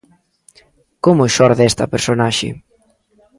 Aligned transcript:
Como 1.05 1.31
xorde 1.35 1.63
esta 1.71 1.91
personaxe? 1.93 2.49